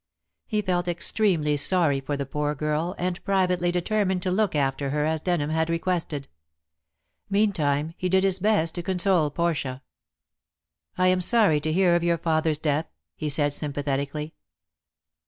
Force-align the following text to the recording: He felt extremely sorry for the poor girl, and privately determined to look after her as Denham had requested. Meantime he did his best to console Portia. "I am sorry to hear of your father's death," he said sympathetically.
He 0.47 0.63
felt 0.63 0.87
extremely 0.87 1.55
sorry 1.57 1.99
for 1.99 2.17
the 2.17 2.25
poor 2.25 2.55
girl, 2.55 2.95
and 2.97 3.23
privately 3.23 3.71
determined 3.71 4.23
to 4.23 4.31
look 4.31 4.55
after 4.55 4.89
her 4.89 5.05
as 5.05 5.21
Denham 5.21 5.51
had 5.51 5.69
requested. 5.69 6.27
Meantime 7.29 7.93
he 7.99 8.09
did 8.09 8.23
his 8.23 8.39
best 8.39 8.73
to 8.73 8.81
console 8.81 9.29
Portia. 9.29 9.83
"I 10.97 11.09
am 11.09 11.21
sorry 11.21 11.61
to 11.61 11.71
hear 11.71 11.93
of 11.95 12.03
your 12.03 12.17
father's 12.17 12.57
death," 12.57 12.87
he 13.15 13.29
said 13.29 13.53
sympathetically. 13.53 14.33